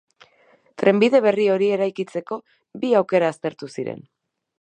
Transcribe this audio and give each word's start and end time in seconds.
Trenbide 0.83 1.19
berri 1.25 1.45
hori 1.55 1.67
eraikitzeko 1.75 2.39
bi 2.85 2.91
aukera 3.01 3.29
aztertu 3.35 3.71
ziren. 3.77 4.01